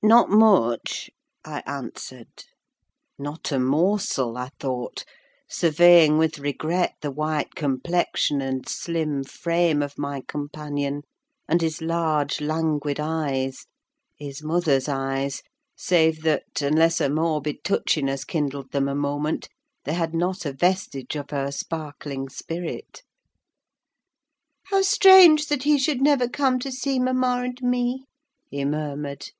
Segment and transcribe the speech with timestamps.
[0.00, 1.10] "Not much,"
[1.44, 2.44] I answered:
[3.18, 5.04] not a morsel, I thought,
[5.50, 11.02] surveying with regret the white complexion and slim frame of my companion,
[11.48, 15.42] and his large languid eyes—his mother's eyes,
[15.76, 19.48] save that, unless a morbid touchiness kindled them a moment,
[19.82, 23.02] they had not a vestige of her sparkling spirit.
[24.66, 28.04] "How strange that he should never come to see mamma and me!"
[28.48, 29.32] he murmured.